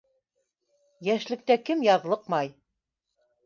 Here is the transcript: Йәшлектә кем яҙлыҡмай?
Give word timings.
Йәшлектә 1.11 1.59
кем 1.67 1.87
яҙлыҡмай? 1.91 2.53